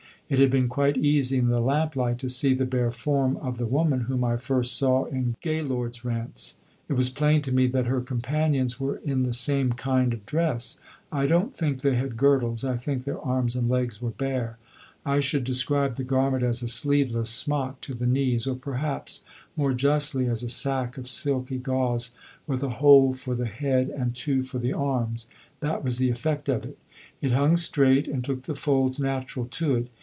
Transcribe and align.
It 0.33 0.39
had 0.39 0.49
been 0.49 0.69
quite 0.69 0.95
easy 0.95 1.37
in 1.39 1.49
the 1.49 1.59
lamplight 1.59 2.17
to 2.19 2.29
see 2.29 2.53
the 2.53 2.63
bare 2.63 2.91
form 2.93 3.35
of 3.41 3.57
the 3.57 3.65
woman 3.65 4.03
whom 4.07 4.23
I 4.23 4.37
first 4.37 4.77
saw 4.77 5.03
in 5.03 5.35
Gaylord's 5.41 6.05
Rents. 6.05 6.55
It 6.87 6.93
was 6.93 7.09
plain 7.09 7.41
to 7.41 7.51
me 7.51 7.67
that 7.67 7.87
her 7.87 7.99
companions 7.99 8.79
were 8.79 9.01
in 9.03 9.23
the 9.23 9.33
same 9.33 9.73
kind 9.73 10.13
of 10.13 10.25
dress. 10.25 10.79
I 11.11 11.25
don't 11.27 11.53
think 11.53 11.81
they 11.81 11.95
had 11.95 12.15
girdles; 12.15 12.63
I 12.63 12.77
think 12.77 13.03
their 13.03 13.19
arms 13.19 13.57
and 13.57 13.67
legs 13.67 14.01
were 14.01 14.11
bare. 14.11 14.57
I 15.05 15.19
should 15.19 15.43
describe 15.43 15.97
the 15.97 16.05
garment 16.05 16.43
as 16.43 16.63
a 16.63 16.69
sleeveless 16.69 17.29
smock 17.29 17.81
to 17.81 17.93
the 17.93 18.07
knees, 18.07 18.47
or 18.47 18.55
perhaps, 18.55 19.19
more 19.57 19.73
justly, 19.73 20.27
as 20.29 20.43
a 20.43 20.47
sack 20.49 20.97
of 20.97 21.09
silky 21.09 21.57
gauze 21.57 22.11
with 22.47 22.63
a 22.63 22.69
hole 22.79 23.13
for 23.13 23.35
the 23.35 23.47
head 23.47 23.89
and 23.89 24.15
two 24.15 24.43
for 24.43 24.59
the 24.59 24.71
arms. 24.71 25.27
That 25.59 25.83
was 25.83 25.97
the 25.97 26.09
effect 26.09 26.47
of 26.47 26.63
it. 26.63 26.77
It 27.19 27.33
hung 27.33 27.57
straight 27.57 28.07
and 28.07 28.23
took 28.23 28.43
the 28.43 28.55
folds 28.55 28.97
natural 28.97 29.45
to 29.47 29.75
it. 29.75 29.87